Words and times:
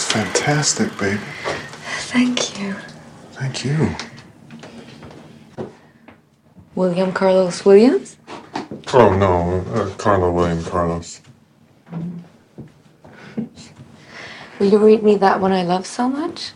looks 0.00 0.12
fantastic, 0.12 0.98
baby. 0.98 1.20
Thank 2.08 2.58
you. 2.58 2.74
Thank 3.32 3.64
you. 3.64 3.94
William 6.74 7.12
Carlos 7.12 7.64
Williams? 7.66 8.16
Oh, 8.94 9.14
no. 9.14 9.60
Uh, 9.74 9.94
Carla 9.96 10.32
William 10.32 10.64
Carlos. 10.64 11.20
Will 14.58 14.70
you 14.70 14.78
read 14.78 15.02
me 15.02 15.16
that 15.16 15.38
one 15.38 15.52
I 15.52 15.64
love 15.64 15.86
so 15.86 16.08
much? 16.08 16.52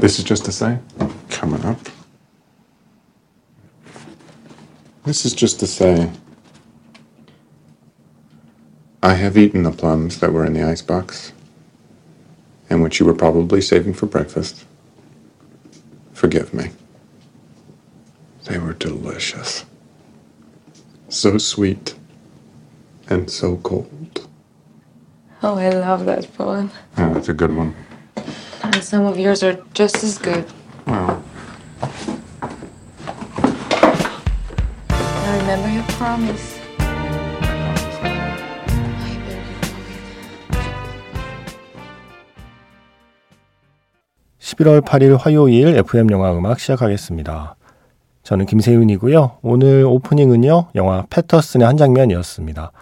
This 0.00 0.18
is 0.18 0.24
just 0.24 0.44
to 0.46 0.52
say, 0.52 0.78
coming 1.30 1.64
up. 1.64 1.78
This 5.04 5.24
is 5.24 5.34
just 5.34 5.60
to 5.60 5.66
say, 5.68 6.10
I 9.02 9.14
have 9.14 9.38
eaten 9.38 9.62
the 9.62 9.70
plums 9.70 10.18
that 10.18 10.32
were 10.32 10.44
in 10.44 10.52
the 10.52 10.64
icebox 10.64 11.32
and 12.70 12.82
which 12.82 13.00
you 13.00 13.06
were 13.06 13.14
probably 13.14 13.60
saving 13.60 13.94
for 13.94 14.06
breakfast. 14.06 14.64
Forgive 16.12 16.52
me. 16.52 16.70
They 18.44 18.58
were 18.58 18.72
delicious. 18.72 19.64
So 21.08 21.38
sweet 21.38 21.94
and 23.08 23.30
so 23.30 23.56
cold. 23.58 24.26
Oh, 25.42 25.56
I 25.56 25.70
love 25.70 26.04
that 26.06 26.32
poem. 26.34 26.70
Yeah, 26.96 27.12
that's 27.12 27.28
a 27.28 27.34
good 27.34 27.54
one. 27.54 27.74
And 28.62 28.82
some 28.82 29.06
of 29.06 29.18
yours 29.18 29.42
are 29.42 29.62
just 29.72 30.02
as 30.02 30.18
good. 30.18 30.44
Well, 30.86 31.22
I 34.90 35.38
remember 35.40 35.70
your 35.70 35.84
promise. 35.84 36.57
11월 44.58 44.80
8일 44.80 45.16
화요일 45.18 45.76
FM 45.76 46.10
영화 46.10 46.32
음악 46.36 46.58
시작하겠습니다. 46.58 47.54
저는 48.24 48.46
김세윤이고요. 48.46 49.38
오늘 49.42 49.84
오프닝은요. 49.84 50.70
영화 50.74 51.04
패터슨의 51.08 51.66
한 51.66 51.76
장면이었습니다. 51.76 52.72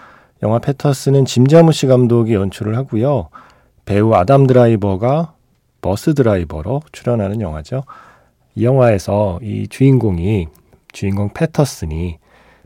영화 0.42 0.58
패터슨은 0.58 1.24
짐 1.26 1.46
자무시 1.46 1.86
감독이 1.86 2.34
연출을 2.34 2.76
하고요. 2.76 3.28
배우 3.84 4.14
아담 4.14 4.46
드라이버가 4.46 5.34
버스 5.82 6.14
드라이버로 6.14 6.82
출연하는 6.92 7.40
영화죠. 7.40 7.84
이 8.54 8.64
영화에서 8.64 9.38
이 9.42 9.68
주인공이 9.68 10.48
주인공 10.92 11.30
패터슨이 11.32 12.18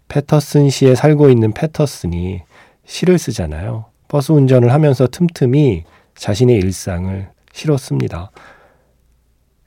패터슨 0.08 0.70
시에 0.70 0.94
살고 0.94 1.30
있는 1.30 1.52
패터슨이 1.52 2.42
시를 2.84 3.18
쓰잖아요. 3.18 3.86
버스 4.08 4.32
운전을 4.32 4.72
하면서 4.72 5.06
틈틈이 5.06 5.84
자신의 6.14 6.56
일상을 6.56 7.28
씁니다. 7.78 8.30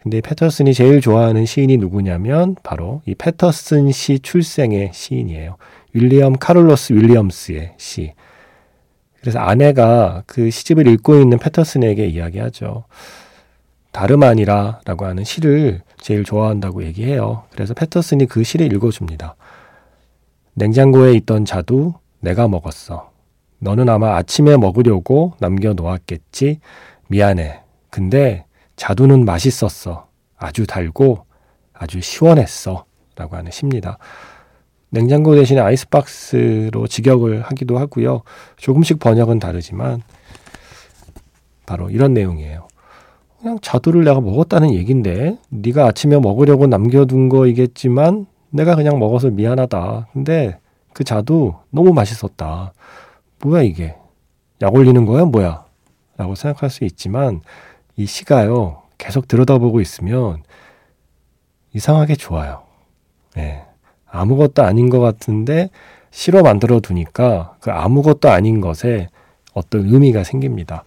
근데 0.04 0.20
패터슨이 0.20 0.74
제일 0.74 1.00
좋아하는 1.00 1.46
시인이 1.46 1.78
누구냐면 1.78 2.58
바로 2.62 3.02
이 3.06 3.16
패터슨 3.16 3.90
시 3.94 4.20
출생의 4.20 4.92
시인이에요. 4.94 5.56
윌리엄 5.94 6.34
카를로스 6.34 6.92
윌리엄스의 6.92 7.76
시. 7.78 8.12
그래서 9.22 9.40
아내가 9.40 10.24
그 10.26 10.50
시집을 10.50 10.88
읽고 10.88 11.22
있는 11.22 11.38
패터슨에게 11.38 12.06
이야기하죠. 12.06 12.84
다름 13.94 14.24
아니라 14.24 14.82
라고 14.84 15.06
하는 15.06 15.24
시를 15.24 15.80
제일 16.02 16.26
좋아한다고 16.26 16.84
얘기해요. 16.84 17.44
그래서 17.52 17.74
패터슨이 17.74 18.26
그 18.26 18.44
시를 18.44 18.74
읽어줍니다. 18.74 19.38
냉장고에 20.56 21.14
있던 21.14 21.46
자두 21.46 21.94
내가 22.20 22.50
먹었어. 22.50 23.10
너는 23.60 23.88
아마 23.88 24.18
아침에 24.18 24.58
먹으려고 24.58 25.32
남겨놓았겠지. 25.40 26.60
미안해. 27.08 27.62
근데 27.90 28.44
자두는 28.76 29.26
맛있었어. 29.26 30.08
아주 30.38 30.66
달고 30.66 31.26
아주 31.74 32.02
시원했어. 32.02 32.86
라고 33.16 33.36
하는 33.36 33.52
시입니다. 33.52 33.98
냉장고 34.90 35.36
대신에 35.36 35.60
아이스박스로 35.60 36.88
직역을 36.88 37.42
하기도 37.42 37.78
하고요. 37.78 38.22
조금씩 38.58 39.00
번역은 39.00 39.40
다르지만 39.40 40.02
바로 41.66 41.90
이런 41.90 42.14
내용이에요. 42.14 42.68
그냥 43.40 43.58
자두를 43.62 44.04
내가 44.04 44.22
먹었다는 44.22 44.74
얘긴데 44.74 45.38
네가 45.50 45.86
아침에 45.88 46.20
먹으려고 46.20 46.68
남겨둔 46.68 47.30
거이겠지만 47.30 48.26
내가 48.52 48.76
그냥 48.76 49.00
먹어서 49.00 49.32
미안하다. 49.32 50.08
근데 50.14 50.60
그 50.94 51.04
자두 51.04 51.54
너무 51.72 51.94
맛있었다. 51.94 52.74
뭐야 53.42 53.64
이게? 53.64 53.96
약 54.62 54.74
올리는 54.74 55.06
거야 55.06 55.26
뭐야? 55.26 55.66
라고 56.18 56.36
생각할 56.36 56.70
수 56.70 56.84
있지만 56.86 57.42
이 57.96 58.06
시가요 58.06 58.82
계속 58.98 59.28
들여다보고 59.28 59.82
있으면 59.82 60.44
이상하게 61.74 62.16
좋아요. 62.16 62.64
네. 63.36 63.64
아무것도 64.08 64.64
아닌 64.64 64.90
것 64.90 65.00
같은데 65.00 65.70
시로 66.12 66.44
만들어 66.44 66.80
두니까 66.80 67.56
그 67.60 67.72
아무것도 67.72 68.30
아닌 68.30 68.62
것에 68.62 69.10
어떤 69.54 69.86
의미가 69.86 70.24
생깁니다. 70.24 70.84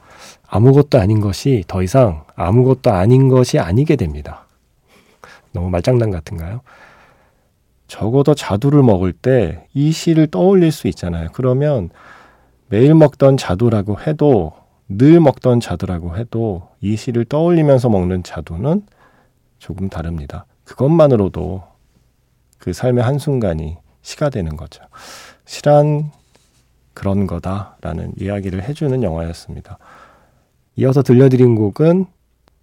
아무것도 0.49 1.01
아닌 1.01 1.21
것이 1.21 1.65
더 1.67 1.83
이상 1.83 2.25
아무것도 2.37 2.93
아닌 2.93 3.29
것이 3.29 3.59
아니게 3.59 3.97
됩니다. 3.97 4.47
너무 5.53 5.71
말장난 5.71 6.11
같은가요? 6.11 6.61
적어도 7.89 8.35
자두를 8.35 8.83
먹을 8.83 9.13
때 9.13 9.67
이 9.75 9.93
시를 9.93 10.27
떠올릴 10.27 10.73
수 10.73 10.89
있잖아요. 10.89 11.29
그러면 11.33 11.91
매일 12.69 12.95
먹던 12.95 13.37
자두라고 13.37 14.01
해도 14.01 14.53
늘 14.89 15.21
먹던 15.21 15.61
자두라고 15.61 16.17
해도 16.17 16.69
이 16.81 16.97
시를 16.97 17.25
떠올리면서 17.25 17.89
먹는 17.89 18.23
자두는 18.23 18.83
조금 19.59 19.89
다릅니다. 19.89 20.47
그것만으로도 20.65 21.63
그 22.59 22.73
삶의 22.73 23.03
한순간이 23.05 23.77
시가 24.03 24.31
되는 24.31 24.57
거죠. 24.57 24.83
시란 25.45 26.11
그런 26.95 27.27
거다라는 27.27 28.13
이야기를 28.19 28.63
해주는 28.63 29.03
영화였습니다. 29.03 29.79
이어서 30.77 31.03
들려드린 31.03 31.55
곡은 31.55 32.07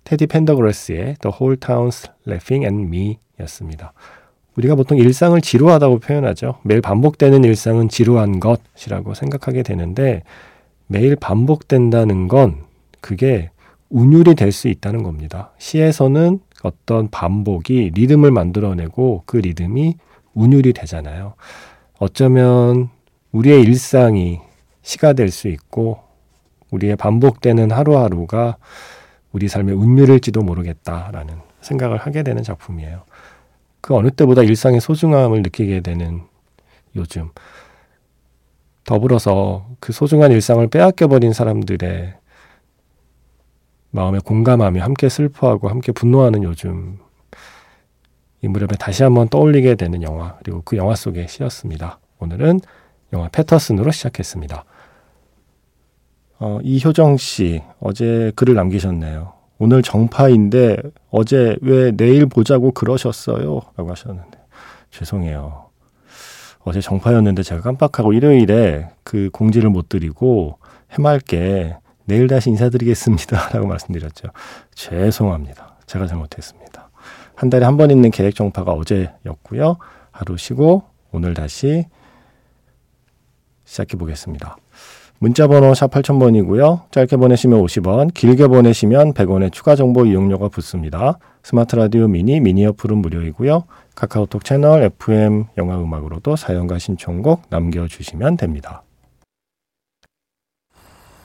테디 0.04 0.28
펜더그레스의 0.28 1.16
The 1.22 1.34
Whole 1.34 1.58
Town's 1.58 2.10
Laughing 2.28 2.66
at 2.66 2.74
Me 2.74 3.18
였습니다. 3.42 3.94
우리가 4.56 4.76
보통 4.76 4.98
일상을 4.98 5.40
지루하다고 5.40 6.00
표현하죠. 6.00 6.60
매일 6.64 6.82
반복되는 6.82 7.44
일상은 7.44 7.90
지루한 7.90 8.40
것이라고 8.40 9.14
생각하게 9.14 9.64
되는데 9.64 10.24
매일 10.88 11.16
반복된다는 11.16 12.28
건 12.28 12.64
그게 13.02 13.50
운율이 13.90 14.36
될 14.36 14.52
수 14.52 14.68
있다는 14.68 15.04
겁니다. 15.04 15.52
시에서는 15.60 16.40
어떤 16.64 17.10
반복이 17.10 17.92
리듬을 17.94 18.32
만들어내고 18.32 19.24
그 19.26 19.38
리듬이 19.38 19.96
운율이 20.34 20.74
되잖아요. 20.74 21.36
어쩌면 22.00 22.90
우리의 23.32 23.62
일상이 23.62 24.40
시가 24.82 25.14
될 25.14 25.30
수 25.30 25.48
있고 25.48 26.00
우리의 26.72 26.96
반복되는 26.96 27.72
하루하루가 27.72 28.58
우리 29.32 29.48
삶의 29.48 29.76
운율일지도 29.76 30.42
모르겠다라는 30.42 31.36
생각을 31.62 31.98
하게 31.98 32.24
되는 32.24 32.42
작품이에요. 32.44 33.04
그 33.82 33.96
어느 33.96 34.10
때보다 34.10 34.44
일상의 34.44 34.80
소중함을 34.82 35.42
느끼게 35.44 35.82
되는 35.82 36.22
요즘. 36.96 37.30
더불어서 38.86 39.68
그 39.80 39.94
소중한 39.94 40.32
일상을 40.32 40.66
빼앗겨버린 40.68 41.34
사람들의 41.34 42.16
마음에 43.92 44.20
공감하며 44.20 44.82
함께 44.82 45.08
슬퍼하고 45.08 45.70
함께 45.70 45.92
분노하는 45.92 46.44
요즘 46.44 46.98
이 48.42 48.48
무렵에 48.48 48.76
다시 48.80 49.04
한번 49.04 49.30
떠올리게 49.30 49.76
되는 49.76 50.02
영화 50.04 50.36
그리고 50.40 50.62
그 50.66 50.76
영화 50.76 50.96
속의 50.96 51.28
시였습니다. 51.28 52.00
오늘은 52.20 52.60
영화 53.14 53.30
패터슨으로 53.30 53.92
시작했습니다. 53.92 54.66
어, 56.40 56.60
이효정 56.62 57.18
씨 57.18 57.62
어제 57.80 58.32
글을 58.36 58.56
남기셨네요. 58.56 59.34
오늘 59.60 59.82
정파인데 59.82 60.78
어제 61.10 61.56
왜 61.62 61.92
내일 61.92 62.26
보자고 62.26 62.72
그러셨어요? 62.72 63.62
라고 63.78 63.92
하셨는데 63.92 64.40
죄송해요. 64.92 65.70
어제 66.66 66.80
정파였는데 66.82 67.44
제가 67.44 67.62
깜빡하고 67.62 68.14
일요일에 68.14 68.90
그 69.04 69.30
공지를 69.32 69.70
못 69.70 69.90
드리고 69.90 70.60
해맑게 70.92 71.76
내일 72.06 72.28
다시 72.28 72.50
인사드리겠습니다. 72.50 73.50
라고 73.54 73.68
말씀드렸죠. 73.68 74.30
죄송합니다. 74.74 75.76
제가 75.86 76.08
잘못했습니다. 76.08 76.90
한 77.36 77.50
달에 77.50 77.66
한 77.66 77.78
번 77.78 77.92
있는 77.92 78.12
계획 78.12 78.36
정파가 78.36 78.72
어제였고요. 78.74 79.78
하루 80.12 80.38
쉬고 80.38 80.84
오늘 81.12 81.34
다시 81.34 81.86
시작해 83.66 83.98
보겠습니다. 83.98 84.58
문자 85.20 85.48
번호 85.48 85.74
샵 85.74 85.90
8000번이고요. 85.92 86.92
짧게 86.92 87.16
보내시면 87.18 87.62
50원, 87.62 88.14
길게 88.14 88.48
보내시면 88.48 89.14
100원의 89.14 89.54
추가 89.54 89.76
정보 89.76 90.06
이용료가 90.06 90.50
붙습니다. 90.50 91.18
스마트 91.44 91.76
라디오 91.76 92.08
미니 92.08 92.40
미니 92.40 92.66
어플은 92.66 92.98
무료이고요. 92.98 93.64
카카오톡 93.96 94.44
채널 94.44 94.84
FM 94.84 95.46
영화 95.58 95.80
음악으로도 95.80 96.36
사연과 96.36 96.80
신청곡 96.80 97.44
남겨 97.50 97.88
주시면 97.88 98.38
됩니다. 98.38 98.84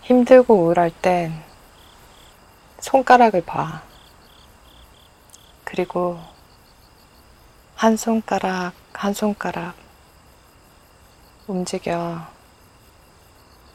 힘들고 0.02 0.54
우울할 0.54 0.90
땐 1.02 1.32
손가락을 2.80 3.42
봐. 3.42 3.82
그리고 5.64 6.18
한 7.74 7.96
손가락, 7.96 8.72
한 8.92 9.12
손가락 9.12 9.74
움직여. 11.46 12.37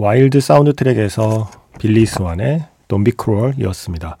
Wild 0.00 0.40
사운드트랙에서 0.40 1.50
빌리 1.78 2.06
스완의 2.06 2.64
Don't 2.88 3.04
Be 3.04 3.12
Cruel이었습니다. 3.22 4.16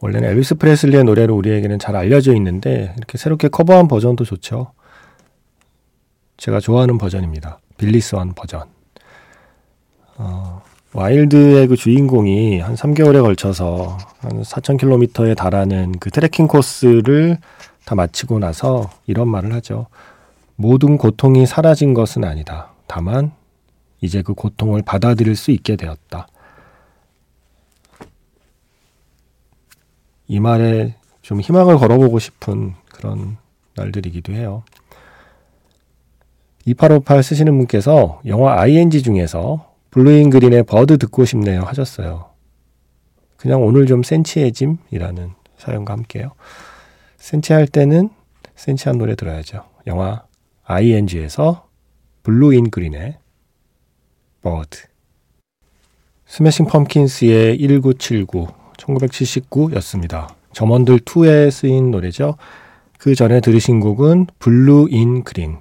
원래는 0.00 0.30
엘비스 0.30 0.54
프레슬리의 0.54 1.04
노래로 1.04 1.36
우리에게는 1.36 1.78
잘 1.78 1.94
알려져 1.94 2.34
있는데 2.36 2.94
이렇게 2.96 3.18
새롭게 3.18 3.48
커버한 3.48 3.86
버전도 3.86 4.24
좋죠. 4.24 4.72
제가 6.38 6.58
좋아하는 6.58 6.96
버전입니다. 6.96 7.58
빌리 7.76 8.00
스완 8.00 8.32
버전. 8.32 8.62
어, 10.16 10.62
Wild의 10.94 11.66
그 11.66 11.76
주인공이 11.76 12.60
한 12.60 12.74
3개월에 12.74 13.20
걸쳐서 13.20 13.98
한 14.20 14.40
4,000km에 14.40 15.36
달하는 15.36 15.92
그 16.00 16.10
트레킹 16.10 16.46
코스를 16.46 17.36
다 17.84 17.94
마치고 17.94 18.38
나서 18.38 18.88
이런 19.06 19.28
말을 19.28 19.52
하죠. 19.52 19.88
모든 20.56 20.96
고통이 20.96 21.44
사라진 21.44 21.92
것은 21.92 22.24
아니다. 22.24 22.72
다만 22.86 23.32
이제 24.00 24.22
그 24.22 24.34
고통을 24.34 24.82
받아들일 24.82 25.36
수 25.36 25.50
있게 25.50 25.76
되었다. 25.76 26.26
이 30.26 30.40
말에 30.40 30.94
좀 31.22 31.40
희망을 31.40 31.76
걸어보고 31.76 32.18
싶은 32.18 32.74
그런 32.88 33.36
날들이기도 33.76 34.32
해요. 34.32 34.62
2858 36.66 37.22
쓰시는 37.22 37.56
분께서 37.58 38.20
영화 38.26 38.60
ING 38.60 39.02
중에서 39.02 39.74
Blue 39.90 40.17
in 40.17 40.30
Green의 40.30 40.64
Bird 40.64 40.98
듣고 40.98 41.24
싶네요 41.24 41.62
하셨어요. 41.62 42.30
그냥 43.36 43.62
오늘 43.62 43.86
좀 43.86 44.02
센치해짐이라는 44.02 45.32
사연과 45.56 45.94
함께요. 45.94 46.32
센치할 47.16 47.66
때는 47.66 48.10
센치한 48.54 48.98
노래 48.98 49.14
들어야죠. 49.14 49.64
영화 49.86 50.22
ING에서 50.64 51.66
Blue 52.22 52.54
in 52.54 52.70
Green의 52.70 53.18
Bird 54.42 54.78
Smashing 56.26 56.66
Pumpkins의 56.66 57.58
1979 57.58 58.46
1979였습니다. 58.76 60.28
점원들 60.52 61.00
2에 61.00 61.50
쓰인 61.50 61.90
노래죠. 61.90 62.36
그 62.98 63.14
전에 63.14 63.40
들으신 63.40 63.80
곡은 63.80 64.26
Blue 64.38 64.88
in 64.90 65.24
Green 65.24 65.58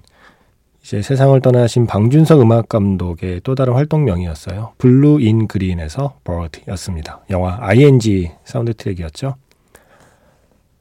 이제 0.83 1.01
세상을 1.01 1.39
떠나신 1.41 1.85
방준석 1.85 2.41
음악 2.41 2.69
감독의 2.69 3.41
또 3.43 3.55
다른 3.55 3.73
활동명이었어요. 3.73 4.73
Blue 4.77 5.21
in 5.21 5.47
Green에서 5.47 6.15
Bird였습니다. 6.23 7.21
영화 7.29 7.57
ING 7.61 8.31
사운드트랙이었죠. 8.43 9.35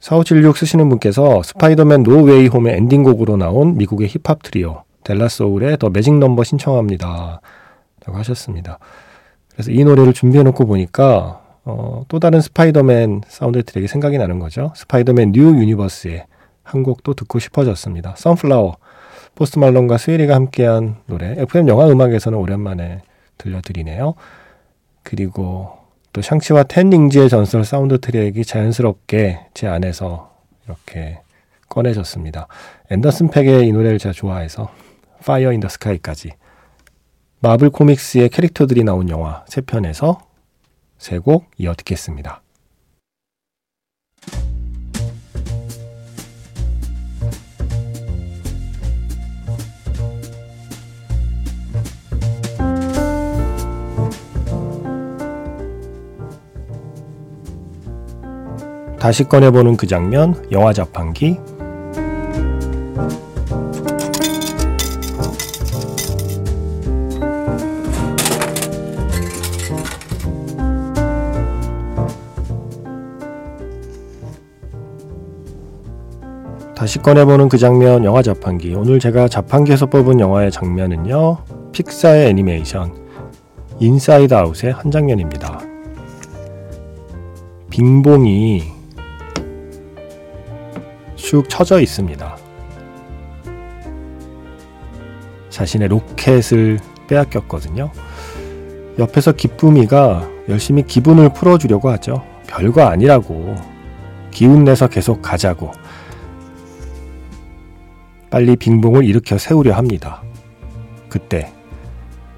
4576 0.01 0.57
쓰시는 0.57 0.89
분께서 0.89 1.43
스파이더맨 1.43 2.05
No 2.05 2.47
Way 2.47 2.57
Home의 2.57 2.77
엔딩곡으로 2.77 3.37
나온 3.37 3.77
미국의 3.77 4.09
힙합 4.09 4.43
트리오 4.43 4.85
De 5.05 5.17
La 5.17 5.29
Soul의 5.29 5.79
The 5.79 5.91
Magic 5.91 6.15
Number 6.15 6.45
신청합니다. 6.45 7.41
라고 8.09 8.19
하셨습니다. 8.19 8.79
그래서 9.53 9.71
이 9.71 9.85
노래를 9.85 10.13
준비해 10.13 10.43
놓고 10.43 10.67
보니까 10.67 11.43
어, 11.65 12.05
또 12.09 12.19
다른 12.19 12.41
스파이더맨 12.41 13.23
사운드트랙이 13.29 13.87
생각이 13.87 14.17
나는 14.19 14.39
거죠. 14.39 14.73
스파이더맨 14.75 15.33
New 15.33 15.43
Universe의 15.43 16.27
한 16.63 16.83
곡도 16.83 17.15
듣고 17.15 17.39
싶어졌습니다. 17.39 18.15
Sunflower 18.17 18.77
Post 19.35 19.59
Malone과 19.59 19.99
Swae 19.99 20.15
Lee가 20.15 20.35
함께한 20.35 20.97
노래 21.07 21.35
FM 21.39 21.69
영화 21.69 21.87
음악에서는 21.89 22.37
오랜만에 22.39 23.03
들려드리네요. 23.37 24.15
그리고 25.03 25.73
또 26.13 26.23
샹치와 26.23 26.65
Ten 26.65 26.84
Rings의 26.84 27.29
전설 27.29 27.65
사운드트랙이 27.65 28.45
자연스럽게 28.45 29.41
제 29.55 29.69
안에서 29.69 30.33
이렇게 30.65 31.21
꺼내졌습니다. 31.69 32.49
앤더슨 32.91 33.29
팩의 33.31 33.67
이 33.69 33.73
노래를 33.73 33.99
제가 33.99 34.13
좋아해서 34.15 34.71
Fire 35.25 35.53
in 35.53 35.61
the 35.61 35.69
Sky까지 35.69 36.33
마블 37.41 37.71
코믹스의 37.71 38.31
캐릭터들이 38.31 38.83
나온 38.83 39.09
영화 39.09 39.45
세 39.47 39.61
편에서 39.61 40.21
세 40.99 41.19
곡 41.19 41.51
이어 41.59 41.75
듣겠습니다. 41.75 42.43
다시 58.99 59.23
꺼내보는 59.23 59.77
그 59.77 59.87
장면, 59.87 60.45
영화 60.51 60.73
자판기. 60.73 61.39
다시 76.89 77.01
꺼내보는 77.01 77.51
그 77.51 77.59
장면, 77.59 78.03
영화 78.03 78.23
자판기. 78.23 78.75
오늘 78.75 78.99
제가 78.99 79.29
자판기에서 79.29 79.85
뽑은 79.85 80.21
영화의 80.21 80.51
장면은요, 80.51 81.37
픽사의 81.71 82.29
애니메이션, 82.31 82.95
Inside 83.79 84.33
Out의 84.33 84.73
한 84.73 84.91
장면입니다. 84.91 85.61
빙봉이 87.69 88.63
쭉 91.17 91.47
쳐져 91.51 91.79
있습니다. 91.79 92.39
자신의 95.51 95.89
로켓을 95.89 96.79
빼앗겼거든요. 97.07 97.91
옆에서 98.99 99.33
기쁨이가 99.33 100.27
열심히 100.49 100.85
기분을 100.85 101.35
풀어주려고 101.35 101.91
하죠. 101.91 102.25
별거 102.47 102.81
아니라고. 102.85 103.57
기운 104.31 104.65
내서 104.65 104.89
계속 104.89 105.21
가자고. 105.21 105.73
빨리 108.31 108.57
빙봉을 108.57 109.05
일으켜 109.05 109.39
세우려 109.39 109.75
합니다. 109.75 110.23
그때 111.09 111.53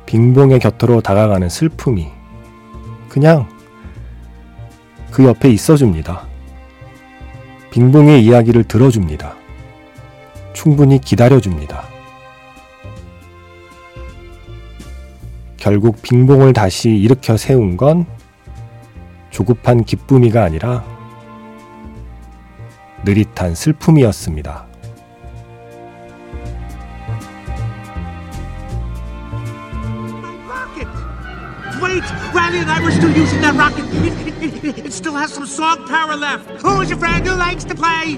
빙봉의 0.06 0.60
곁으로 0.60 1.00
다가가는 1.00 1.48
슬픔이 1.48 2.08
그냥 3.08 3.48
그 5.10 5.24
옆에 5.24 5.50
있어줍니다. 5.50 6.26
빙봉의 7.70 8.24
이야기를 8.24 8.64
들어줍니다. 8.64 9.34
충분히 10.52 11.00
기다려줍니다. 11.00 11.84
결국 15.56 16.00
빙봉을 16.02 16.52
다시 16.52 16.90
일으켜 16.90 17.36
세운 17.36 17.76
건 17.76 18.06
조급한 19.30 19.84
기쁨이가 19.84 20.42
아니라 20.42 20.84
느릿한 23.04 23.54
슬픔이었습니다. 23.54 24.69
Wait! 31.90 32.04
Riley 32.32 32.58
and 32.58 32.70
I 32.70 32.80
were 32.80 32.92
still 32.92 33.10
using 33.10 33.40
that 33.40 33.56
rocket. 33.56 33.84
It, 34.06 34.14
it, 34.44 34.64
it, 34.64 34.86
it 34.86 34.92
still 34.92 35.14
has 35.14 35.32
some 35.32 35.44
song 35.44 35.88
power 35.88 36.14
left. 36.14 36.48
Who's 36.62 36.88
your 36.88 36.98
friend 37.00 37.26
who 37.26 37.34
likes 37.34 37.64
to 37.64 37.74
play? 37.74 38.14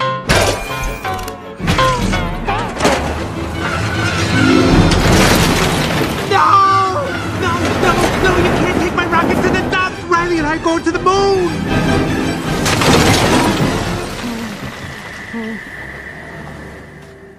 No! 6.28 7.00
No, 7.40 7.52
no, 7.80 7.92
no, 8.24 8.36
you 8.36 8.52
can't 8.60 8.78
take 8.78 8.94
my 8.94 9.06
rocket 9.06 9.36
to 9.36 9.48
the 9.48 9.62
dump! 9.70 9.96
Riley 10.10 10.36
and 10.36 10.46
I 10.46 10.56
are 10.56 10.64
going 10.64 10.84
to 10.84 10.92
the 10.92 10.98
moon! 11.00 11.48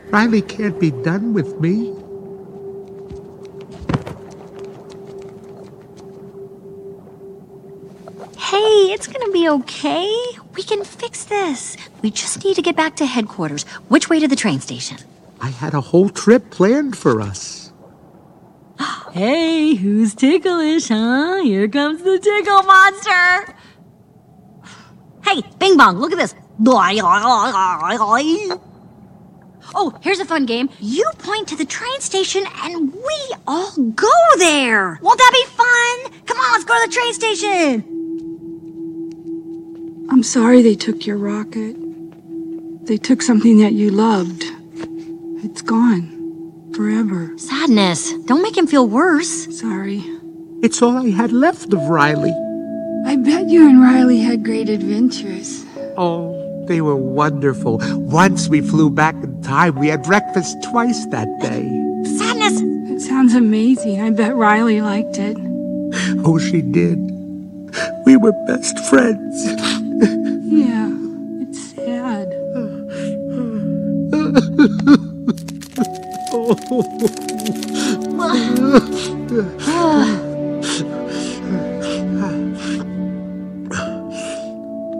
Riley 0.10 0.42
can't 0.42 0.80
be 0.80 0.90
done 0.90 1.34
with 1.34 1.60
me. 1.60 1.94
Hey, 8.54 8.92
it's 9.04 9.12
gonna 9.12 9.34
be 9.34 9.50
okay. 9.50 10.10
We 10.56 10.64
can 10.64 10.86
fix 10.86 11.26
this. 11.26 11.76
We 12.02 12.10
just 12.10 12.46
need 12.46 12.56
to 12.56 12.62
get 12.62 12.78
back 12.78 12.96
to 12.98 13.06
headquarters. 13.06 13.64
Which 13.90 14.10
way 14.10 14.22
to 14.22 14.30
the 14.30 14.36
train 14.38 14.62
station? 14.62 14.98
I 15.42 15.50
had 15.50 15.74
a 15.74 15.82
whole 15.82 16.08
trip 16.08 16.50
planned 16.52 16.98
for 16.98 17.20
us. 17.20 17.74
Hey, 19.14 19.76
who's 19.76 20.16
ticklish, 20.16 20.88
huh? 20.88 21.44
Here 21.44 21.68
comes 21.68 22.02
the 22.02 22.18
tickle 22.18 22.64
monster. 22.64 23.56
Hey, 25.24 25.44
Bing 25.60 25.78
Bong, 25.78 26.00
look 26.00 26.14
at 26.14 26.18
this. 26.18 26.34
Oh, 29.76 29.94
here's 30.02 30.20
a 30.20 30.26
fun 30.26 30.48
game. 30.48 30.70
You 30.80 31.12
point 31.20 31.48
to 31.50 31.56
the 31.56 31.66
train 31.66 32.00
station 32.00 32.44
and 32.64 32.92
we 32.92 33.36
all 33.46 33.76
go 33.78 34.18
there. 34.38 34.98
Won't 35.02 35.20
that 35.20 35.32
be 35.32 35.46
fun? 35.52 36.24
Come 36.26 36.38
on, 36.38 36.54
let's 36.54 36.66
go 36.66 36.74
to 36.74 36.88
the 36.88 36.94
train 36.96 37.14
station. 37.14 37.93
I'm 40.14 40.22
sorry 40.22 40.62
they 40.62 40.76
took 40.76 41.08
your 41.08 41.18
rocket. 41.18 41.76
They 42.86 42.98
took 42.98 43.24
something 43.24 43.58
that 43.62 43.74
you 43.74 43.90
loved. 43.90 44.44
It's 45.44 45.64
gone. 45.64 46.72
Forever. 46.76 47.36
Sadness. 47.40 48.14
Don't 48.26 48.44
make 48.44 48.56
him 48.56 48.68
feel 48.68 48.88
worse. 48.88 49.60
Sorry. 49.60 50.04
It's 50.62 50.84
all 50.84 50.98
I 51.00 51.10
had 51.10 51.32
left 51.32 51.74
of 51.74 51.82
Riley. 51.90 52.30
I 53.08 53.16
bet 53.16 53.50
you 53.50 53.68
and 53.68 53.82
Riley 53.82 54.20
had 54.20 54.46
great 54.46 54.70
adventures. 54.70 55.66
Oh, 55.98 56.64
they 56.68 56.80
were 56.80 56.96
wonderful. 56.96 57.80
Once 57.94 58.48
we 58.48 58.62
flew 58.62 58.92
back 58.92 59.16
in 59.16 59.42
time, 59.42 59.80
we 59.80 59.88
had 59.88 60.04
breakfast 60.04 60.56
twice 60.70 61.08
that 61.08 61.28
day. 61.42 61.64
Sadness. 62.20 62.62
It 62.92 63.00
sounds 63.00 63.34
amazing. 63.34 64.00
I 64.00 64.12
bet 64.12 64.36
Riley 64.36 64.80
liked 64.80 65.18
it. 65.18 65.38
Oh, 66.24 66.38
she 66.38 66.62
did. 66.62 67.00
We 68.06 68.16
were 68.16 68.34
best 68.46 68.78
friends. 68.92 69.73
Yeah, 69.96 70.90
it's 71.42 71.60
sad. 71.76 72.34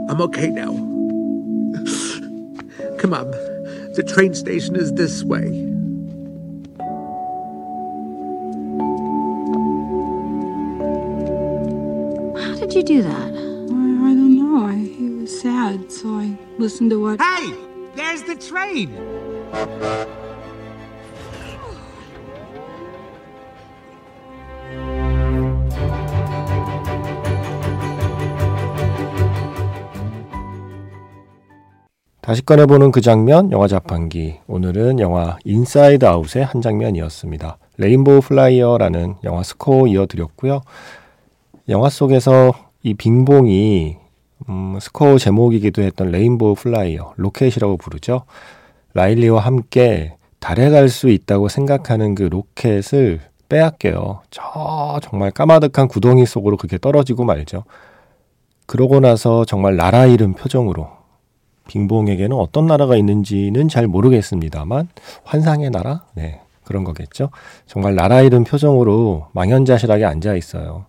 I'm 0.10 0.22
okay 0.22 0.50
now. 0.50 0.74
Come 2.98 3.14
on. 3.14 3.32
The 3.96 4.04
train 4.08 4.34
station 4.36 4.76
is 4.76 4.94
this 4.94 5.24
way. 5.24 5.48
How 12.44 12.56
did 12.56 12.74
you 12.74 12.84
do 12.84 13.02
that? 13.02 13.43
Sad, 15.64 15.92
so 15.92 16.20
I 16.20 16.38
listened 16.58 16.92
to 16.92 17.00
what. 17.00 17.22
Hey! 17.22 17.54
There's 17.96 18.24
the 18.24 18.38
train! 18.38 18.90
다시 32.22 32.42
꺼내보는 32.42 32.92
그 32.92 33.02
장면, 33.02 33.52
영화 33.52 33.68
자판기. 33.68 34.40
오늘은 34.48 35.00
영화 35.00 35.38
Inside 35.44 36.06
Out의 36.06 36.46
한 36.46 36.62
장면이었습니다. 36.62 37.58
Rainbow 37.78 38.22
Flyer라는 38.22 39.16
영화 39.26 39.44
스코어 39.44 39.88
이어드렸고요. 39.88 40.62
영화 41.70 41.90
속에서 41.90 42.54
이 42.82 42.94
빙봉이 42.94 44.03
음, 44.50 44.78
스코어 44.80 45.18
제목이기도 45.18 45.82
했던 45.82 46.12
Rainbow 46.12 46.56
Flyer, 46.56 47.14
로켓이라고 47.18 47.78
부르죠. 47.78 48.24
라일리와 48.94 49.40
함께 49.42 50.16
달에 50.40 50.70
갈 50.70 50.90
수 50.90 51.10
있다고 51.10 51.48
생각하는 51.48 52.16
그 52.16 52.24
로켓을 52.24 53.22
빼앗겨요. 53.50 54.22
저 54.30 55.00
정말 55.02 55.32
까마득한 55.32 55.88
구덩이 55.88 56.26
속으로 56.26 56.58
그게 56.58 56.78
떨어지고 56.78 57.24
말죠. 57.24 57.64
그러고 58.66 59.00
나서 59.00 59.46
정말 59.46 59.76
나라 59.76 60.06
잃은 60.06 60.34
표정으로 60.34 60.88
빙봉에게는 61.68 62.36
어떤 62.36 62.66
나라가 62.68 62.96
있는지는 62.98 63.68
잘 63.70 63.88
모르겠습니다만 63.88 64.90
환상의 65.24 65.70
나라? 65.70 66.04
네, 66.14 66.42
그런 66.66 66.84
거겠죠. 66.84 67.30
정말 67.66 67.96
나라 67.96 68.22
잃은 68.22 68.44
표정으로 68.44 69.28
망연자실하게 69.32 70.06
앉아 70.06 70.36
있어요. 70.36 70.86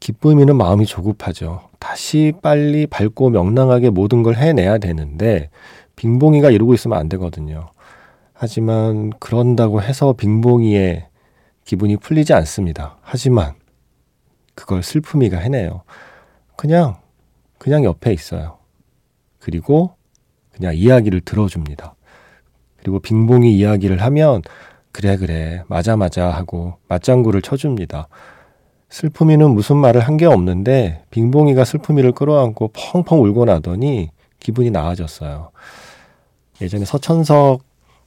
기쁨이는 0.00 0.56
마음이 0.56 0.86
조급하죠. 0.86 1.68
다시 1.78 2.32
빨리 2.42 2.86
밝고 2.86 3.30
명랑하게 3.30 3.90
모든 3.90 4.22
걸 4.22 4.36
해내야 4.36 4.78
되는데 4.78 5.50
빙봉이가 5.96 6.50
이러고 6.50 6.74
있으면 6.74 6.98
안 6.98 7.08
되거든요. 7.08 7.70
하지만 8.32 9.10
그런다고 9.18 9.82
해서 9.82 10.12
빙봉이의 10.12 11.06
기분이 11.64 11.96
풀리지 11.96 12.34
않습니다. 12.34 12.98
하지만 13.00 13.54
그걸 14.54 14.82
슬픔이가 14.82 15.38
해내요. 15.38 15.82
그냥 16.56 16.96
그냥 17.58 17.84
옆에 17.84 18.12
있어요. 18.12 18.58
그리고 19.38 19.94
그냥 20.52 20.74
이야기를 20.74 21.22
들어줍니다. 21.22 21.94
그리고 22.78 23.00
빙봉이 23.00 23.56
이야기를 23.56 24.00
하면 24.02 24.42
그래 24.92 25.16
그래 25.16 25.62
맞아 25.66 25.96
맞아 25.96 26.30
하고 26.30 26.74
맞장구를 26.88 27.42
쳐줍니다. 27.42 28.08
슬픔이는 28.88 29.50
무슨 29.50 29.76
말을 29.76 30.00
한 30.00 30.16
게 30.16 30.26
없는데 30.26 31.02
빙봉이가 31.10 31.64
슬픔이를 31.64 32.12
끌어안고 32.12 32.70
펑펑 32.72 33.22
울고 33.22 33.44
나더니 33.46 34.10
기분이 34.40 34.70
나아졌어요. 34.70 35.50
예전에 36.62 36.84
서천석 36.84 37.62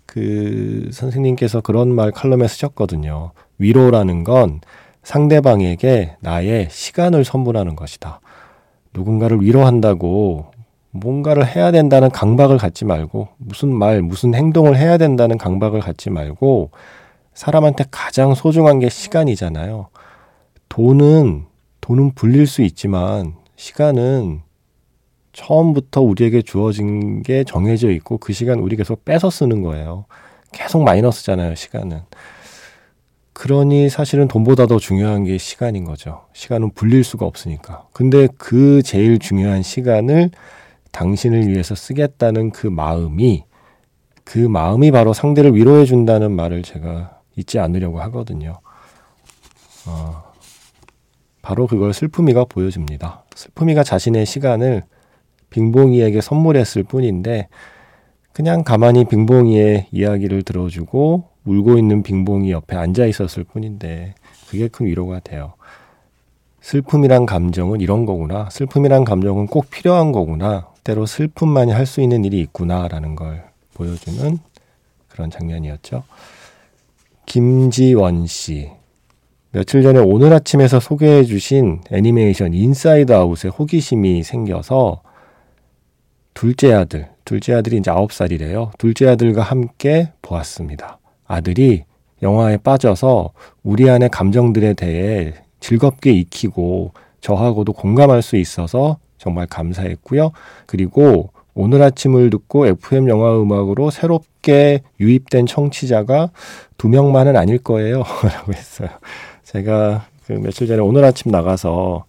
그 0.06 0.90
선생님께서 0.92 1.62
그런 1.62 1.90
말 1.94 2.12
칼럼에 2.12 2.48
쓰셨거든요. 2.48 3.32
위로라는 3.60 4.24
건 4.24 4.62
상대방에게 5.04 6.16
나의 6.22 6.68
시간을 6.72 7.24
선물하는 7.26 7.76
것이다. 7.76 8.22
누군가를 8.94 9.42
위로한다고 9.42 10.52
뭔가를 10.92 11.46
해야 11.46 11.72
된다는 11.72 12.10
강박을 12.10 12.58
갖지 12.58 12.86
말고 12.86 13.28
무슨 13.38 13.72
말, 13.72 14.02
무슨 14.02 14.34
행동을 14.34 14.78
해야 14.78 14.98
된다는 14.98 15.38
강박을 15.38 15.82
갖지 15.82 16.10
말고 16.10 16.72
사람한테 17.36 17.86
가장 17.92 18.34
소중한 18.34 18.80
게 18.80 18.90
시간이잖아요. 18.90 19.90
돈은 20.70 21.46
돈은 21.82 22.14
불릴 22.14 22.48
수 22.48 22.62
있지만 22.62 23.36
시간은 23.56 24.42
처음부터 25.34 26.02
우리에게 26.02 26.42
주어진 26.42 27.24
게 27.24 27.44
정해져 27.44 27.90
있고 27.92 28.18
그 28.18 28.34
시간 28.34 28.60
우리 28.60 28.76
계속 28.76 29.06
뺏어 29.06 29.30
쓰는 29.30 29.62
거예요. 29.62 30.06
계속 30.52 30.84
마이너스잖아요, 30.84 31.56
시간은. 31.56 32.02
그러니 33.34 33.90
사실은 33.90 34.28
돈보다 34.28 34.68
더 34.68 34.80
중요한 34.80 35.24
게 35.24 35.38
시간인 35.38 35.86
거죠. 35.86 36.26
시간은 36.34 36.72
불릴 36.72 37.04
수가 37.04 37.26
없으니까. 37.26 37.88
근데 37.94 38.28
그 38.38 38.82
제일 38.84 39.18
중요한 39.18 39.64
시간을 39.64 40.32
당신을 40.92 41.48
위해서 41.48 41.74
쓰겠다는 41.76 42.52
그 42.52 42.68
마음이 42.68 43.46
그 44.26 44.40
마음이 44.40 44.92
바로 44.92 45.14
상대를 45.14 45.56
위로해 45.56 45.86
준다는 45.86 46.32
말을 46.34 46.64
제가 46.64 47.20
잊지 47.36 47.60
않으려고 47.60 48.02
하거든요. 48.02 48.60
어, 49.88 50.29
바로 51.42 51.68
그걸 51.68 51.94
슬픔이가 51.94 52.46
보여줍니다. 52.46 53.24
슬픔이가 53.36 53.84
자신의 53.84 54.26
시간을 54.26 54.84
빙봉이에게 55.50 56.22
선물했을 56.22 56.84
뿐인데 56.84 57.48
그냥 58.34 58.64
가만히 58.64 59.06
빙봉이의 59.06 59.88
이야기를 59.92 60.44
들어주고 60.44 61.30
울고 61.46 61.78
있는 61.78 62.04
빙봉이 62.04 62.52
옆에 62.52 62.76
앉아 62.76 63.06
있었을 63.06 63.44
뿐인데 63.44 64.16
그게 64.50 64.68
큰 64.68 64.86
위로가 64.86 65.20
돼요. 65.20 65.54
슬픔이란 66.62 67.26
감정은 67.26 67.82
이런 67.82 68.06
거구나. 68.06 68.50
슬픔이란 68.52 69.06
감정은 69.06 69.48
꼭 69.48 69.70
필요한 69.70 70.12
거구나. 70.12 70.68
때로 70.84 71.06
슬픔만이 71.06 71.72
할 71.72 71.86
수 71.86 72.02
있는 72.02 72.26
일이 72.26 72.40
있구나라는 72.42 73.16
걸 73.16 73.44
보여주는 73.74 74.38
그런 75.08 75.32
장면이었죠. 75.32 76.04
김지원 77.26 78.28
씨. 78.28 78.70
며칠 79.52 79.82
전에 79.82 80.00
오늘 80.00 80.32
아침에서 80.32 80.80
소개해 80.80 81.24
주신 81.24 81.82
애니메이션 81.92 82.54
인사이드 82.54 83.12
아웃에 83.12 83.50
호기심이 83.50 84.22
생겨서 84.22 85.02
둘째 86.36 86.72
아들, 86.72 87.08
둘째 87.26 87.54
아들이 87.54 87.78
이제 87.78 87.90
아홉 87.90 88.14
살이래요. 88.14 88.72
둘째 88.78 89.08
아들과 89.08 89.42
함께 89.42 90.12
보았습니다. 90.22 91.00
아들이 91.26 91.84
영화에 92.22 92.58
빠져서 92.58 93.32
우리 93.64 93.90
안의 93.90 94.10
감정들에 94.10 94.76
대해 94.76 95.34
즐겁게 95.60 96.12
익히고 96.12 96.94
저하고도 97.22 97.74
공감할 97.74 98.22
수 98.22 98.36
있어서 98.36 99.00
정말 99.18 99.48
감사했고요. 99.48 100.32
그리고 100.68 101.32
오늘 101.56 101.82
아침을 101.82 102.30
듣고 102.30 102.68
FM 102.68 103.10
영화 103.10 103.36
음악으로 103.36 103.90
새롭게 103.90 104.82
유입된 105.00 105.48
청취자가 105.48 106.30
두 106.78 106.88
명만은 106.88 107.36
아닐 107.36 107.58
거예요. 107.58 108.04
라고 108.24 108.54
했어요. 108.54 108.90
제가 109.52 110.06
그 110.28 110.34
며칠 110.34 110.68
전에 110.68 110.80
오늘 110.80 111.04
아침 111.04 111.32
나가서 111.32 112.06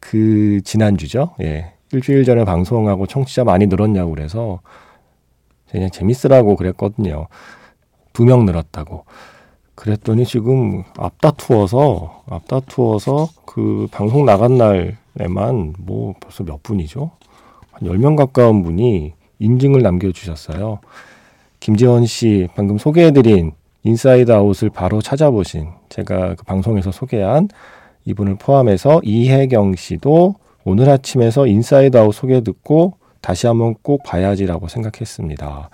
그 0.00 0.62
지난주죠. 0.64 1.34
예. 1.42 1.74
일주일 1.92 2.24
전에 2.24 2.44
방송하고 2.46 3.06
청취자 3.06 3.44
많이 3.44 3.66
늘었냐고 3.66 4.12
그래서 4.12 4.60
그냥 5.70 5.90
재밌으라고 5.90 6.56
그랬거든요. 6.56 7.26
두 8.14 8.24
명 8.24 8.46
늘었다고. 8.46 9.04
그랬더니 9.74 10.24
지금 10.24 10.84
앞다투어서 10.96 12.24
앞다투어서 12.26 13.28
그 13.44 13.86
방송 13.90 14.24
나간 14.24 14.56
날에만 14.56 15.74
뭐 15.78 16.14
벌써 16.18 16.44
몇 16.44 16.62
분이죠? 16.62 17.10
한 17.72 17.82
10명 17.82 18.16
가까운 18.16 18.62
분이 18.62 19.12
인증을 19.38 19.82
남겨 19.82 20.10
주셨어요. 20.12 20.80
김지원 21.60 22.06
씨 22.06 22.48
방금 22.54 22.78
소개해 22.78 23.10
드린 23.10 23.52
인사이드 23.84 24.30
아웃을 24.30 24.70
바로 24.70 25.00
찾아보신 25.02 25.68
제가 25.88 26.34
그 26.36 26.44
방송에서 26.44 26.92
소개한 26.92 27.48
이분을 28.04 28.36
포함해서 28.36 29.00
이혜경 29.04 29.74
씨도 29.76 30.36
오늘 30.64 30.88
아침에서 30.88 31.46
인사이드 31.46 31.96
아웃 31.96 32.12
소개 32.12 32.40
듣고 32.42 32.94
다시 33.20 33.46
한번 33.46 33.74
꼭 33.82 34.02
봐야지라고 34.04 34.68
생각했습니다. 34.68 35.70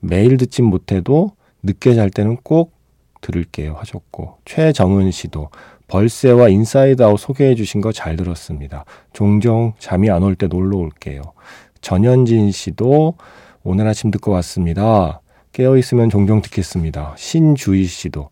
매일 0.00 0.36
듣진 0.36 0.64
못해도 0.66 1.30
늦게 1.62 1.94
잘 1.94 2.10
때는 2.10 2.36
꼭 2.42 2.72
들을게요 3.20 3.74
하셨고 3.74 4.38
최정은 4.44 5.10
씨도 5.10 5.48
벌새와 5.86 6.48
인사이드 6.48 7.02
아웃 7.02 7.18
소개해 7.18 7.54
주신 7.54 7.80
거 7.80 7.92
잘 7.92 8.16
들었습니다. 8.16 8.84
종종 9.12 9.72
잠이 9.78 10.10
안 10.10 10.22
올 10.22 10.34
때 10.34 10.46
놀러 10.48 10.76
올게요. 10.78 11.22
전현진 11.80 12.50
씨도 12.50 13.14
오늘 13.62 13.86
아침 13.86 14.10
듣고 14.10 14.32
왔습니다. 14.32 15.20
깨어 15.54 15.76
있으면 15.78 16.10
종종 16.10 16.42
듣겠습니다. 16.42 17.14
신주희 17.16 17.86
씨도 17.86 18.28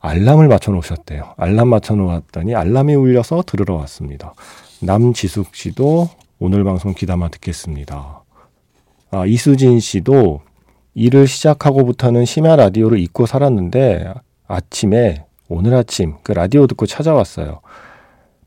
알람을 0.00 0.46
맞춰 0.46 0.70
놓으셨대요. 0.70 1.34
알람 1.36 1.68
맞춰 1.68 1.96
놓았더니 1.96 2.54
알람이 2.54 2.94
울려서 2.94 3.42
들으러 3.44 3.74
왔습니다. 3.74 4.32
남지숙 4.80 5.54
씨도 5.54 6.08
오늘 6.38 6.62
방송 6.62 6.94
기다마 6.94 7.28
듣겠습니다. 7.30 8.22
아, 9.10 9.26
이수진 9.26 9.80
씨도 9.80 10.40
일을 10.94 11.26
시작하고부터는 11.26 12.24
심야 12.24 12.54
라디오를 12.54 13.00
잊고 13.00 13.26
살았는데 13.26 14.14
아침에 14.46 15.24
오늘 15.48 15.74
아침 15.74 16.14
그 16.22 16.30
라디오 16.30 16.68
듣고 16.68 16.86
찾아왔어요. 16.86 17.60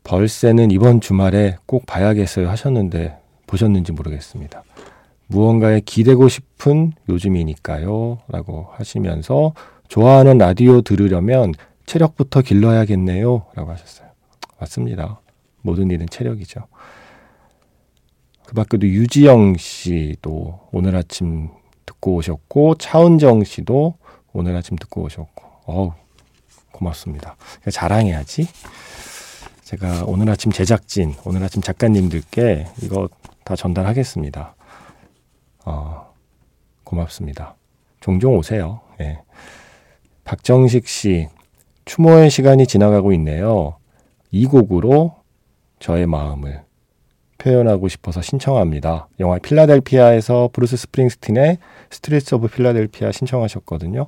벌새는 0.05 0.72
이번 0.72 1.01
주말에 1.01 1.57
꼭 1.65 1.86
봐야겠어요 1.86 2.50
하셨는데 2.50 3.17
보셨는지 3.45 3.91
모르겠습니다. 3.91 4.63
무언가에 5.27 5.82
기대고 5.82 6.27
싶은 6.29 6.94
요즘이니까요. 7.10 8.20
라고 8.27 8.67
하시면서 8.74 9.53
좋아하는 9.88 10.38
라디오 10.38 10.82
들으려면 10.82 11.53
체력부터 11.86 12.41
길러야겠네요. 12.41 13.46
라고 13.53 13.72
하셨어요. 13.72 14.10
맞습니다. 14.60 15.22
모든 15.62 15.89
일은 15.91 16.08
체력이죠. 16.08 16.67
그 18.46 18.53
밖에도 18.53 18.88
유지영 18.88 19.58
씨도 19.58 20.67
오늘 20.72 20.96
아침 20.96 21.50
듣고 21.86 22.15
오셨고, 22.15 22.75
차은정 22.75 23.44
씨도 23.44 23.96
오늘 24.34 24.55
아침 24.55 24.77
듣고 24.77 25.03
오셨고, 25.03 25.44
어우, 25.65 25.94
고맙습니다. 26.72 27.36
자랑해야지. 27.72 28.48
제가 29.63 30.03
오늘 30.05 30.29
아침 30.29 30.51
제작진, 30.51 31.16
오늘 31.25 31.44
아침 31.44 31.61
작가님들께 31.61 32.68
이거 32.83 33.09
다 33.44 33.55
전달하겠습니다. 33.55 34.54
어, 35.66 36.14
고맙습니다. 36.84 37.56
종종 38.00 38.38
오세요. 38.38 38.82
예. 39.01 39.20
박정식 40.24 40.88
씨, 40.88 41.28
추모의 41.86 42.30
시간이 42.30 42.68
지나가고 42.68 43.12
있네요. 43.14 43.75
이 44.32 44.46
곡으로 44.46 45.16
저의 45.80 46.08
마음을 46.08 46.64
표현하고 47.38 47.88
싶어서 47.90 48.22
신청합니다. 48.22 49.08
영화 49.20 49.38
필라델피아에서 49.38 50.50
브루스 50.54 50.78
스프링스틴의 50.78 51.58
Street 51.92 52.35
of 52.35 52.48
Philadelphia 52.48 53.11
신청하셨거든요. 53.12 54.08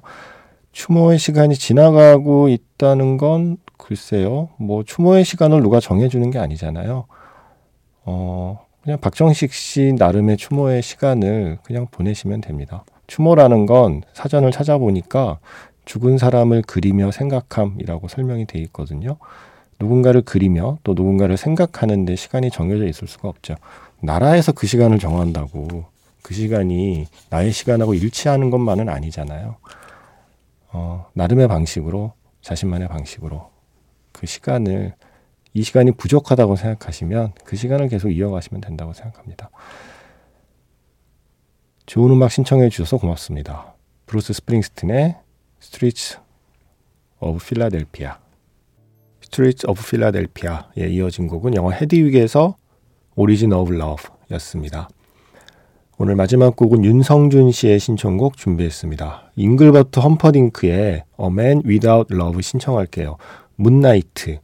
추모의 0.72 1.20
시간이 1.20 1.56
지나가고 1.56 2.50
있다는 2.50 3.18
건 3.18 3.58
글쎄요. 3.78 4.50
뭐 4.58 4.84
추모의 4.84 5.24
시간을 5.24 5.62
누가 5.62 5.80
정해주는 5.80 6.30
게 6.32 6.40
아니잖아요. 6.40 7.06
어, 8.06 8.67
그냥 8.88 9.02
박정식 9.02 9.52
씨 9.52 9.94
나름의 9.98 10.38
추모의 10.38 10.82
시간을 10.82 11.58
그냥 11.64 11.88
보내시면 11.92 12.40
됩니다. 12.40 12.86
추모라는 13.08 13.66
건 13.66 14.02
사전을 14.14 14.52
찾아보니까 14.52 15.40
죽은 15.84 16.18
사람을 16.18 16.62
그리며 16.62 17.12
생각함이라고 17.12 18.08
설명이 18.08 18.46
돼 18.46 18.60
있거든요. 18.60 19.18
누군가를 19.78 20.22
그리며 20.22 20.78
또 20.86 20.94
누군가를 20.94 21.36
생각하는데 21.36 22.16
시간이 22.16 22.50
정해져 22.50 22.88
있을 22.88 23.10
수가 23.10 23.28
없죠. 23.28 23.56
나라에서 24.00 24.54
그 24.54 24.68
시간을 24.68 25.00
정한다고 25.00 25.84
그 26.22 26.34
시간이 26.34 27.08
나의 27.30 27.52
시간하고 27.52 27.94
일치하는 27.94 28.50
것만은 28.52 28.88
아니잖아요. 28.88 29.58
어, 30.72 31.08
나름의 31.12 31.50
방식으로 31.50 32.14
자신만의 32.40 32.88
방식으로 32.88 33.50
그 34.14 34.26
시간을 34.26 34.94
이 35.58 35.64
시간이 35.64 35.94
부족하다고 35.94 36.56
생각하시면 36.56 37.34
그 37.44 37.56
시간을 37.56 37.88
계속 37.88 38.12
이어가시면 38.12 38.62
된다고 38.62 38.94
생각합니다. 38.94 39.50
좋은 41.88 42.12
음악 42.12 42.30
신청해 42.30 42.70
주셔서 42.70 42.98
고맙습니다. 42.98 43.74
브루스 44.06 44.34
스프링스틴의 44.34 45.16
Street 45.60 46.18
of 47.22 47.44
Philadelphia 47.44 48.20
Street 49.22 49.66
of 49.68 49.82
Philadelphia에 49.90 50.90
이어진 50.90 51.26
곡은 51.28 51.56
영화 51.56 51.72
헤드윅에서 51.72 52.56
Origin 53.16 53.52
of 53.52 53.74
Love였습니다. 53.74 54.90
오늘 55.98 56.16
마지막 56.16 56.56
곡은 56.56 56.86
윤성준 56.86 57.52
씨의 57.52 57.80
신청곡 57.80 58.38
준비했습니다. 58.38 59.32
잉글버트 59.36 60.02
험퍼딩크의 60.02 61.04
A 61.20 61.26
Man 61.26 61.64
Without 61.66 62.14
Love 62.14 62.44
신청할게요. 62.44 63.18
문나이트. 63.56 64.40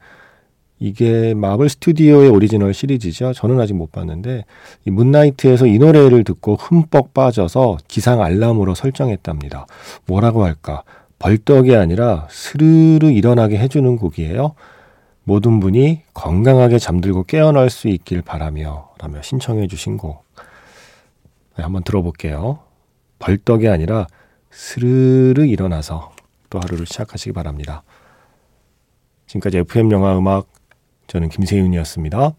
이게 0.83 1.33
마블 1.33 1.69
스튜디오의 1.69 2.29
오리지널 2.29 2.73
시리즈죠. 2.73 3.31
저는 3.31 3.57
아직 3.61 3.73
못 3.73 3.93
봤는데 3.93 4.43
이 4.85 4.91
문나이트에서 4.91 5.65
이 5.65 5.79
노래를 5.79 6.25
듣고 6.25 6.57
흠뻑 6.57 7.13
빠져서 7.13 7.77
기상 7.87 8.21
알람으로 8.21 8.75
설정했답니다. 8.75 9.65
뭐라고 10.07 10.43
할까? 10.43 10.83
벌떡이 11.19 11.73
아니라 11.73 12.27
스르르 12.29 13.11
일어나게 13.11 13.59
해주는 13.59 13.95
곡이에요. 13.95 14.55
모든 15.23 15.61
분이 15.61 16.01
건강하게 16.13 16.79
잠들고 16.79 17.23
깨어날 17.23 17.69
수 17.69 17.87
있길 17.87 18.21
바라며 18.21 18.89
라며 18.99 19.21
신청해 19.21 19.67
주신 19.67 19.95
곡. 19.95 20.25
네, 21.55 21.63
한번 21.63 21.83
들어볼게요. 21.83 22.59
벌떡이 23.19 23.69
아니라 23.69 24.07
스르르 24.51 25.45
일어나서 25.45 26.11
또 26.49 26.59
하루를 26.59 26.85
시작하시기 26.85 27.31
바랍니다. 27.31 27.83
지금까지 29.27 29.59
FM 29.59 29.89
영화 29.93 30.17
음악 30.17 30.47
저는 31.07 31.29
김세윤이었습니다. 31.29 32.33